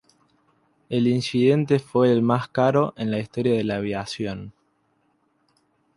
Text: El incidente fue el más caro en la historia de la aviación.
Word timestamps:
El 0.89 1.05
incidente 1.07 1.77
fue 1.77 2.11
el 2.11 2.23
más 2.23 2.47
caro 2.47 2.95
en 2.97 3.11
la 3.11 3.19
historia 3.19 3.53
de 3.53 3.63
la 3.63 3.75
aviación. 3.75 4.51